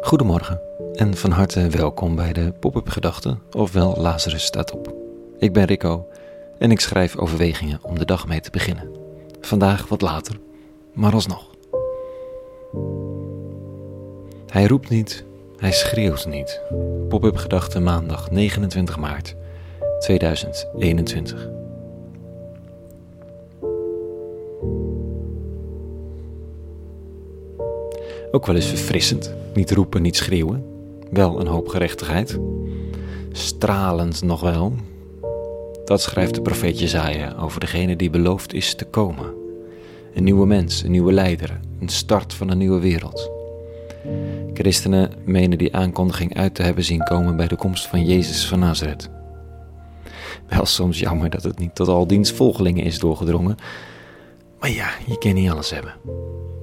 Goedemorgen 0.00 0.60
en 0.94 1.16
van 1.16 1.30
harte 1.30 1.68
welkom 1.68 2.16
bij 2.16 2.32
de 2.32 2.52
Pop-up 2.60 2.88
Gedachten, 2.88 3.42
ofwel 3.50 3.96
Lazarus 3.96 4.44
staat 4.44 4.72
op. 4.72 4.94
Ik 5.38 5.52
ben 5.52 5.64
Rico 5.64 6.06
en 6.58 6.70
ik 6.70 6.80
schrijf 6.80 7.16
overwegingen 7.16 7.78
om 7.82 7.98
de 7.98 8.04
dag 8.04 8.26
mee 8.26 8.40
te 8.40 8.50
beginnen. 8.50 8.90
Vandaag 9.40 9.88
wat 9.88 10.00
later, 10.00 10.40
maar 10.92 11.12
alsnog. 11.12 11.50
Hij 14.46 14.66
roept 14.66 14.88
niet, 14.88 15.24
hij 15.56 15.72
schreeuwt 15.72 16.26
niet. 16.26 16.60
Pop-up 17.08 17.36
Gedachten 17.36 17.82
maandag 17.82 18.30
29 18.30 18.96
maart 18.96 19.36
2021. 19.98 21.57
Ook 28.30 28.46
wel 28.46 28.54
eens 28.54 28.66
verfrissend. 28.66 29.34
Niet 29.54 29.70
roepen, 29.70 30.02
niet 30.02 30.16
schreeuwen. 30.16 30.64
Wel 31.10 31.40
een 31.40 31.46
hoop 31.46 31.68
gerechtigheid. 31.68 32.38
Stralend 33.32 34.22
nog 34.22 34.40
wel. 34.40 34.72
Dat 35.84 36.02
schrijft 36.02 36.34
de 36.34 36.42
profeet 36.42 36.78
Jezaja 36.78 37.34
over 37.38 37.60
degene 37.60 37.96
die 37.96 38.10
beloofd 38.10 38.52
is 38.52 38.74
te 38.74 38.84
komen. 38.84 39.34
Een 40.14 40.24
nieuwe 40.24 40.46
mens, 40.46 40.82
een 40.82 40.90
nieuwe 40.90 41.12
leider, 41.12 41.60
een 41.80 41.88
start 41.88 42.34
van 42.34 42.50
een 42.50 42.58
nieuwe 42.58 42.80
wereld. 42.80 43.30
Christenen 44.54 45.12
menen 45.24 45.58
die 45.58 45.76
aankondiging 45.76 46.36
uit 46.36 46.54
te 46.54 46.62
hebben 46.62 46.84
zien 46.84 47.02
komen 47.02 47.36
bij 47.36 47.48
de 47.48 47.56
komst 47.56 47.86
van 47.86 48.04
Jezus 48.04 48.46
van 48.46 48.58
Nazareth. 48.58 49.10
Wel 50.48 50.66
soms 50.66 50.98
jammer 50.98 51.30
dat 51.30 51.42
het 51.42 51.58
niet 51.58 51.74
tot 51.74 51.88
al 51.88 52.06
diens 52.06 52.32
volgelingen 52.32 52.84
is 52.84 52.98
doorgedrongen. 52.98 53.56
Maar 54.60 54.70
ja, 54.70 54.88
je 55.06 55.18
kan 55.18 55.34
niet 55.34 55.50
alles 55.50 55.70
hebben. 55.70 55.94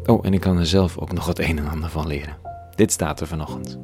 Oh, 0.06 0.26
en 0.26 0.34
ik 0.34 0.40
kan 0.40 0.58
er 0.58 0.66
zelf 0.66 0.98
ook 0.98 1.12
nog 1.12 1.28
het 1.28 1.40
een 1.40 1.58
en 1.58 1.68
ander 1.68 1.90
van 1.90 2.08
leren. 2.08 2.38
Dit 2.76 2.92
staat 2.92 3.20
er 3.20 3.28
vanochtend. 3.28 3.80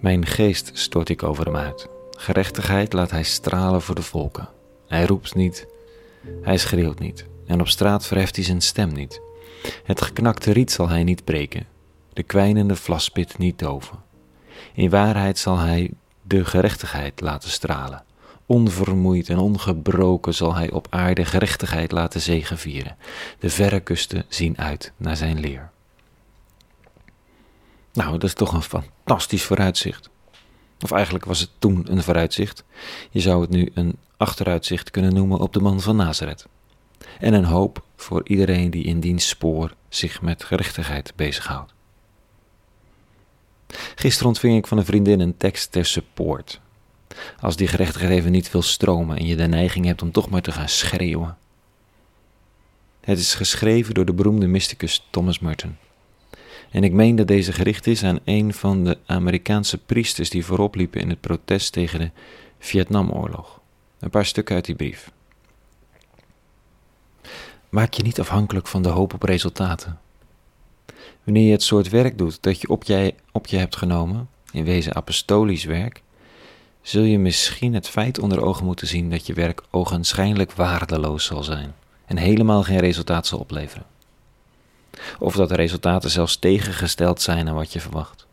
Mijn 0.00 0.26
geest 0.26 0.70
stort 0.72 1.08
ik 1.08 1.22
over 1.22 1.44
hem 1.44 1.56
uit. 1.56 1.88
Gerechtigheid 2.10 2.92
laat 2.92 3.10
hij 3.10 3.22
stralen 3.22 3.82
voor 3.82 3.94
de 3.94 4.02
volken. 4.02 4.48
Hij 4.86 5.04
roept 5.04 5.34
niet, 5.34 5.66
hij 6.42 6.58
schreeuwt 6.58 6.98
niet. 6.98 7.26
En 7.46 7.60
op 7.60 7.68
straat 7.68 8.06
verheft 8.06 8.36
hij 8.36 8.44
zijn 8.44 8.60
stem 8.60 8.92
niet. 8.92 9.20
Het 9.84 10.02
geknakte 10.02 10.52
riet 10.52 10.72
zal 10.72 10.88
hij 10.88 11.04
niet 11.04 11.24
breken, 11.24 11.66
de 12.12 12.22
kwijnende 12.22 12.76
vlaspit 12.76 13.38
niet 13.38 13.58
doven. 13.58 13.98
In 14.74 14.90
waarheid 14.90 15.38
zal 15.38 15.58
hij 15.58 15.90
de 16.22 16.44
gerechtigheid 16.44 17.20
laten 17.20 17.50
stralen. 17.50 18.03
Onvermoeid 18.46 19.28
en 19.28 19.38
ongebroken 19.38 20.34
zal 20.34 20.54
hij 20.54 20.70
op 20.70 20.86
aarde 20.90 21.24
gerechtigheid 21.24 21.92
laten 21.92 22.20
zegevieren. 22.20 22.96
De 23.38 23.50
verre 23.50 23.80
kusten 23.80 24.24
zien 24.28 24.58
uit 24.58 24.92
naar 24.96 25.16
zijn 25.16 25.40
leer. 25.40 25.70
Nou, 27.92 28.12
dat 28.12 28.22
is 28.22 28.34
toch 28.34 28.52
een 28.52 28.62
fantastisch 28.62 29.44
vooruitzicht. 29.44 30.10
Of 30.80 30.90
eigenlijk 30.90 31.24
was 31.24 31.40
het 31.40 31.50
toen 31.58 31.92
een 31.92 32.02
vooruitzicht. 32.02 32.64
Je 33.10 33.20
zou 33.20 33.40
het 33.40 33.50
nu 33.50 33.70
een 33.74 33.96
achteruitzicht 34.16 34.90
kunnen 34.90 35.14
noemen 35.14 35.38
op 35.38 35.52
de 35.52 35.60
man 35.60 35.80
van 35.80 35.96
Nazareth. 35.96 36.46
En 37.18 37.32
een 37.32 37.44
hoop 37.44 37.84
voor 37.96 38.28
iedereen 38.28 38.70
die 38.70 38.84
in 38.84 39.00
diens 39.00 39.28
spoor 39.28 39.74
zich 39.88 40.22
met 40.22 40.44
gerechtigheid 40.44 41.12
bezighoudt. 41.16 41.74
Gisteren 43.94 44.28
ontving 44.28 44.56
ik 44.58 44.66
van 44.66 44.78
een 44.78 44.84
vriendin 44.84 45.20
een 45.20 45.36
tekst 45.36 45.72
ter 45.72 45.84
support 45.84 46.60
als 47.40 47.56
die 47.56 47.68
gerechtigheid 47.68 48.12
even 48.12 48.32
niet 48.32 48.50
wil 48.50 48.62
stromen 48.62 49.16
en 49.16 49.26
je 49.26 49.36
de 49.36 49.46
neiging 49.46 49.84
hebt 49.84 50.02
om 50.02 50.12
toch 50.12 50.30
maar 50.30 50.42
te 50.42 50.52
gaan 50.52 50.68
schreeuwen. 50.68 51.36
Het 53.00 53.18
is 53.18 53.34
geschreven 53.34 53.94
door 53.94 54.04
de 54.04 54.12
beroemde 54.12 54.46
mysticus 54.46 55.06
Thomas 55.10 55.38
Merton. 55.38 55.76
En 56.70 56.84
ik 56.84 56.92
meen 56.92 57.16
dat 57.16 57.26
deze 57.26 57.52
gericht 57.52 57.86
is 57.86 58.04
aan 58.04 58.18
een 58.24 58.54
van 58.54 58.84
de 58.84 58.98
Amerikaanse 59.06 59.78
priesters 59.78 60.30
die 60.30 60.44
voorop 60.44 60.74
liepen 60.74 61.00
in 61.00 61.08
het 61.08 61.20
protest 61.20 61.72
tegen 61.72 61.98
de 61.98 62.10
Vietnamoorlog. 62.58 63.60
Een 63.98 64.10
paar 64.10 64.26
stukken 64.26 64.54
uit 64.54 64.64
die 64.64 64.74
brief. 64.74 65.10
Maak 67.68 67.94
je 67.94 68.02
niet 68.02 68.20
afhankelijk 68.20 68.66
van 68.66 68.82
de 68.82 68.88
hoop 68.88 69.14
op 69.14 69.22
resultaten. 69.22 69.98
Wanneer 71.24 71.46
je 71.46 71.52
het 71.52 71.62
soort 71.62 71.88
werk 71.88 72.18
doet 72.18 72.42
dat 72.42 72.60
je 72.60 72.68
op 72.68 72.84
je, 72.84 73.14
op 73.32 73.46
je 73.46 73.56
hebt 73.56 73.76
genomen, 73.76 74.28
in 74.52 74.64
wezen 74.64 74.94
apostolisch 74.94 75.64
werk, 75.64 76.02
zul 76.84 77.02
je 77.02 77.18
misschien 77.18 77.74
het 77.74 77.88
feit 77.88 78.18
onder 78.18 78.42
ogen 78.42 78.64
moeten 78.64 78.86
zien 78.86 79.10
dat 79.10 79.26
je 79.26 79.32
werk 79.32 79.62
ogenschijnlijk 79.70 80.52
waardeloos 80.52 81.24
zal 81.24 81.42
zijn 81.42 81.74
en 82.06 82.16
helemaal 82.16 82.62
geen 82.62 82.78
resultaat 82.78 83.26
zal 83.26 83.38
opleveren. 83.38 83.86
Of 85.18 85.34
dat 85.34 85.48
de 85.48 85.54
resultaten 85.54 86.10
zelfs 86.10 86.36
tegengesteld 86.36 87.22
zijn 87.22 87.48
aan 87.48 87.54
wat 87.54 87.72
je 87.72 87.80
verwacht. 87.80 88.26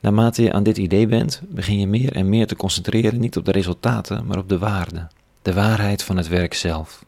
Naarmate 0.00 0.42
je 0.42 0.52
aan 0.52 0.62
dit 0.62 0.78
idee 0.78 1.06
bent, 1.06 1.40
begin 1.48 1.78
je 1.78 1.86
meer 1.86 2.12
en 2.12 2.28
meer 2.28 2.46
te 2.46 2.56
concentreren 2.56 3.20
niet 3.20 3.36
op 3.36 3.44
de 3.44 3.52
resultaten, 3.52 4.26
maar 4.26 4.38
op 4.38 4.48
de 4.48 4.58
waarde, 4.58 5.08
de 5.42 5.52
waarheid 5.52 6.02
van 6.02 6.16
het 6.16 6.28
werk 6.28 6.54
zelf. 6.54 7.04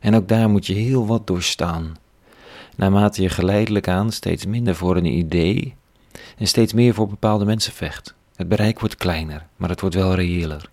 En 0.00 0.14
ook 0.14 0.28
daar 0.28 0.50
moet 0.50 0.66
je 0.66 0.74
heel 0.74 1.06
wat 1.06 1.26
doorstaan. 1.26 1.96
Naarmate 2.76 3.22
je 3.22 3.28
geleidelijk 3.28 3.88
aan 3.88 4.12
steeds 4.12 4.46
minder 4.46 4.74
voor 4.74 4.96
een 4.96 5.04
idee 5.04 5.74
en 6.38 6.46
steeds 6.46 6.72
meer 6.72 6.94
voor 6.94 7.08
bepaalde 7.08 7.44
mensen 7.44 7.72
vecht. 7.72 8.16
Het 8.38 8.48
bereik 8.48 8.80
wordt 8.80 8.96
kleiner, 8.96 9.46
maar 9.56 9.68
het 9.68 9.80
wordt 9.80 9.94
wel 9.94 10.14
reëler. 10.14 10.70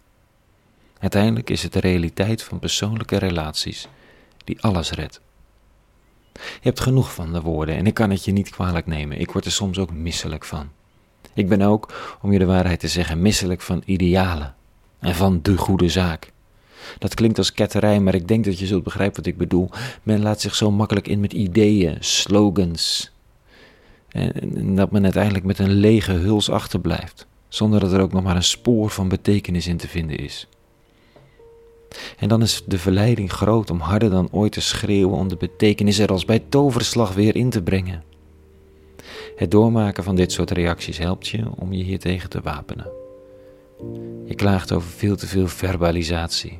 Uiteindelijk 0.99 1.49
is 1.49 1.63
het 1.63 1.73
de 1.73 1.79
realiteit 1.79 2.43
van 2.43 2.59
persoonlijke 2.59 3.17
relaties 3.17 3.87
die 4.43 4.61
alles 4.61 4.91
redt. 4.91 5.21
Je 6.33 6.39
hebt 6.61 6.79
genoeg 6.79 7.13
van 7.13 7.33
de 7.33 7.41
woorden 7.41 7.75
en 7.75 7.87
ik 7.87 7.93
kan 7.93 8.09
het 8.09 8.25
je 8.25 8.31
niet 8.31 8.49
kwalijk 8.49 8.85
nemen. 8.85 9.19
Ik 9.19 9.31
word 9.31 9.45
er 9.45 9.51
soms 9.51 9.79
ook 9.79 9.91
misselijk 9.91 10.45
van. 10.45 10.69
Ik 11.33 11.49
ben 11.49 11.61
ook, 11.61 12.17
om 12.21 12.31
je 12.31 12.39
de 12.39 12.45
waarheid 12.45 12.79
te 12.79 12.87
zeggen, 12.87 13.21
misselijk 13.21 13.61
van 13.61 13.81
idealen 13.85 14.55
en 14.99 15.15
van 15.15 15.39
de 15.41 15.57
goede 15.57 15.89
zaak. 15.89 16.31
Dat 16.97 17.13
klinkt 17.13 17.37
als 17.37 17.53
ketterij, 17.53 17.99
maar 17.99 18.15
ik 18.15 18.27
denk 18.27 18.45
dat 18.45 18.59
je 18.59 18.65
zult 18.65 18.83
begrijpen 18.83 19.17
wat 19.17 19.25
ik 19.25 19.37
bedoel. 19.37 19.69
Men 20.03 20.21
laat 20.21 20.41
zich 20.41 20.55
zo 20.55 20.71
makkelijk 20.71 21.07
in 21.07 21.19
met 21.19 21.33
ideeën, 21.33 21.97
slogans. 21.99 23.11
En 24.09 24.75
dat 24.75 24.91
men 24.91 25.03
uiteindelijk 25.03 25.45
met 25.45 25.59
een 25.59 25.73
lege 25.73 26.11
huls 26.11 26.49
achterblijft 26.49 27.27
zonder 27.47 27.79
dat 27.79 27.91
er 27.91 28.01
ook 28.01 28.13
nog 28.13 28.23
maar 28.23 28.35
een 28.35 28.43
spoor 28.43 28.89
van 28.89 29.07
betekenis 29.07 29.67
in 29.67 29.77
te 29.77 29.87
vinden 29.87 30.17
is. 30.17 30.47
En 32.17 32.27
dan 32.27 32.41
is 32.41 32.63
de 32.65 32.77
verleiding 32.77 33.31
groot 33.31 33.69
om 33.69 33.79
harder 33.79 34.09
dan 34.09 34.27
ooit 34.31 34.51
te 34.51 34.61
schreeuwen 34.61 35.17
om 35.17 35.27
de 35.27 35.35
betekenis 35.37 35.99
er 35.99 36.09
als 36.09 36.25
bij 36.25 36.43
toverslag 36.49 37.13
weer 37.13 37.35
in 37.35 37.49
te 37.49 37.61
brengen. 37.61 38.03
Het 39.35 39.51
doormaken 39.51 40.03
van 40.03 40.15
dit 40.15 40.31
soort 40.31 40.51
reacties 40.51 40.97
helpt 40.97 41.27
je 41.27 41.43
om 41.55 41.73
je 41.73 41.83
hiertegen 41.83 42.29
te 42.29 42.41
wapenen. 42.41 42.87
Je 44.25 44.35
klaagt 44.35 44.71
over 44.71 44.89
veel 44.89 45.15
te 45.15 45.27
veel 45.27 45.47
verbalisatie. 45.47 46.57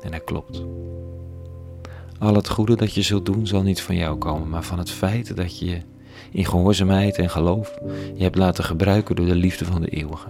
En 0.00 0.10
dat 0.10 0.24
klopt. 0.24 0.64
Al 2.18 2.34
het 2.34 2.48
goede 2.48 2.76
dat 2.76 2.94
je 2.94 3.02
zult 3.02 3.26
doen 3.26 3.46
zal 3.46 3.62
niet 3.62 3.80
van 3.80 3.96
jou 3.96 4.18
komen, 4.18 4.48
maar 4.48 4.62
van 4.62 4.78
het 4.78 4.90
feit 4.90 5.36
dat 5.36 5.58
je 5.58 5.80
in 6.30 6.44
gehoorzaamheid 6.44 7.18
en 7.18 7.30
geloof 7.30 7.78
je 8.14 8.22
hebt 8.22 8.36
laten 8.36 8.64
gebruiken 8.64 9.16
door 9.16 9.26
de 9.26 9.34
liefde 9.34 9.64
van 9.64 9.80
de 9.80 9.88
eeuwige. 9.88 10.28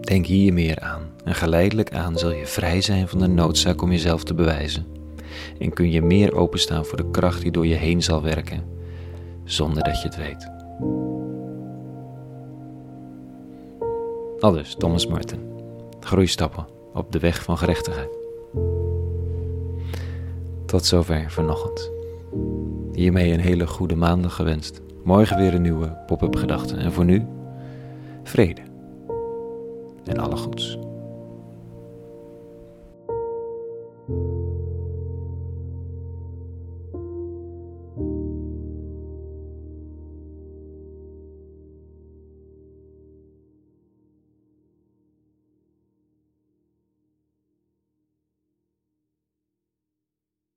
Denk 0.00 0.26
hier 0.26 0.52
meer 0.52 0.80
aan 0.80 1.02
en 1.24 1.34
geleidelijk 1.34 1.92
aan 1.92 2.18
zul 2.18 2.32
je 2.32 2.46
vrij 2.46 2.80
zijn 2.80 3.08
van 3.08 3.18
de 3.18 3.26
noodzaak 3.26 3.82
om 3.82 3.90
jezelf 3.90 4.24
te 4.24 4.34
bewijzen 4.34 4.86
en 5.58 5.72
kun 5.72 5.90
je 5.90 6.02
meer 6.02 6.34
openstaan 6.34 6.84
voor 6.84 6.96
de 6.96 7.10
kracht 7.10 7.42
die 7.42 7.50
door 7.50 7.66
je 7.66 7.74
heen 7.74 8.02
zal 8.02 8.22
werken, 8.22 8.64
zonder 9.44 9.82
dat 9.82 10.02
je 10.02 10.08
het 10.08 10.16
weet. 10.16 10.52
Aldus 14.40 14.74
Thomas 14.74 15.06
Martin. 15.06 15.52
Groeistappen 16.00 16.66
op 16.94 17.12
de 17.12 17.18
weg 17.18 17.42
van 17.42 17.58
gerechtigheid. 17.58 18.18
Tot 20.66 20.84
zover 20.84 21.30
vanochtend. 21.30 21.90
Hiermee 22.94 23.32
een 23.32 23.40
hele 23.40 23.66
goede 23.66 23.96
maandag 23.96 24.34
gewenst. 24.34 24.80
Morgen 25.04 25.36
weer 25.36 25.54
een 25.54 25.62
nieuwe 25.62 25.96
pop-up 26.06 26.36
gedachte. 26.36 26.76
En 26.76 26.92
voor 26.92 27.04
nu, 27.04 27.26
vrede. 28.22 28.60
En 30.04 30.18
alle 30.18 30.36
goeds. 30.36 30.78